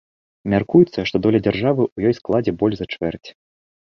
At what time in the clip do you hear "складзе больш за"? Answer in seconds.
2.23-2.85